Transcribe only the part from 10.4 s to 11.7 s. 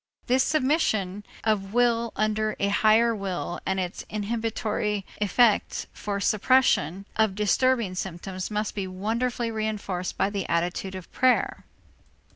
attitude of prayer.